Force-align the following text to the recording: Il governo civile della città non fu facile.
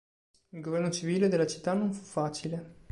Il 0.53 0.61
governo 0.61 0.89
civile 0.89 1.27
della 1.27 1.45
città 1.45 1.73
non 1.75 1.93
fu 1.93 2.01
facile. 2.01 2.77